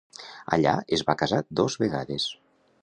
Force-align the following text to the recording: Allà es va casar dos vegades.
Allà 0.57 0.71
es 0.97 1.03
va 1.11 1.17
casar 1.21 1.41
dos 1.61 1.79
vegades. 1.87 2.29